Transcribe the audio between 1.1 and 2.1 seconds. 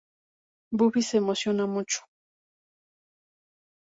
emociona mucho.